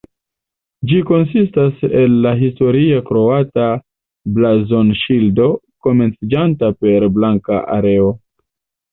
[0.91, 3.65] Ĝi konsistis el la historia kroata
[4.37, 5.45] blazonŝildo,
[5.89, 8.09] komenciĝanta per blanka areo.